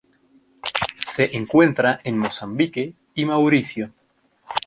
[1.07, 3.93] Se encuentra en Mozambique y Mauricio.